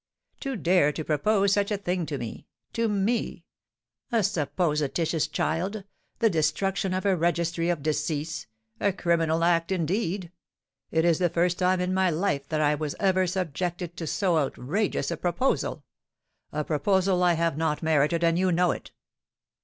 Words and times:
"To 0.39 0.55
dare 0.55 0.91
to 0.93 1.03
propose 1.03 1.53
such 1.53 1.69
a 1.69 1.77
thing 1.77 2.07
to 2.07 2.17
me 2.17 2.47
to 2.73 2.87
me! 2.89 3.45
A 4.11 4.23
supposititious 4.23 5.27
child, 5.27 5.83
the 6.17 6.27
destruction 6.27 6.91
of 6.91 7.05
a 7.05 7.15
registry 7.15 7.69
of 7.69 7.83
decease; 7.83 8.47
a 8.79 8.93
criminal 8.93 9.43
act, 9.43 9.71
indeed! 9.71 10.31
It 10.89 11.05
is 11.05 11.19
the 11.19 11.29
first 11.29 11.59
time 11.59 11.79
in 11.79 11.93
my 11.93 12.09
life 12.09 12.47
that 12.49 12.61
I 12.61 12.73
was 12.73 12.95
ever 12.99 13.27
subjected 13.27 13.95
to 13.97 14.07
so 14.07 14.39
outrageous 14.39 15.11
a 15.11 15.17
proposal, 15.17 15.83
a 16.51 16.63
proposal 16.63 17.21
I 17.21 17.33
have 17.33 17.55
not 17.55 17.83
merited, 17.83 18.23
and 18.23 18.39
you 18.39 18.51
know 18.51 18.71
it!" 18.71 18.89